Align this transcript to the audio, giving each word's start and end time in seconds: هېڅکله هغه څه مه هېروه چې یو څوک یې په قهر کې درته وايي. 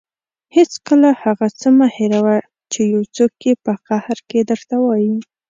هېڅکله 0.55 1.09
هغه 1.23 1.47
څه 1.59 1.67
مه 1.77 1.87
هېروه 1.97 2.37
چې 2.71 2.81
یو 2.93 3.01
څوک 3.15 3.33
یې 3.45 3.53
په 3.63 3.71
قهر 3.87 4.17
کې 4.29 4.39
درته 4.49 4.75
وايي. 4.83 5.15